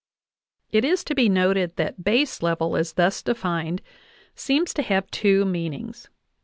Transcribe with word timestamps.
It 0.71 0.83
is 0.83 1.03
to 1.03 1.13
be 1.13 1.29
noted 1.29 1.75
that 1.75 2.03
baselevel 2.03 2.79
as 2.79 2.93
thus 2.93 3.21
defined 3.21 3.83
seems 4.33 4.73
to 4.73 4.81
have 4.81 5.11
two 5.11 5.45
meanings. 5.45 6.09